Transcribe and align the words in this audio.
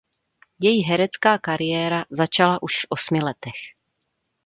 Její 0.59 0.83
herecká 0.83 1.37
kariéra 1.37 2.05
začala 2.09 2.63
už 2.63 2.75
v 2.81 2.85
osmi 2.89 3.19
letech. 3.21 3.73